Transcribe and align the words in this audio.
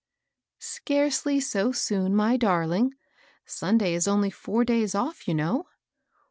"Scarcely 0.79 1.39
so 1.39 1.71
soon, 1.71 2.15
my 2.15 2.35
darling. 2.35 2.95
Sunday 3.45 3.93
is 3.93 4.07
only 4.07 4.31
four 4.31 4.65
days 4.65 4.95
off, 4.95 5.27
you 5.27 5.35
know." 5.35 5.67